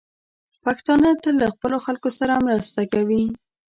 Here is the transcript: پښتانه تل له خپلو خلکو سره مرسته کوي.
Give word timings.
پښتانه 0.63 1.09
تل 1.21 1.35
له 1.41 1.47
خپلو 1.55 1.77
خلکو 1.85 2.09
سره 2.19 2.43
مرسته 2.47 2.81
کوي. 2.93 3.23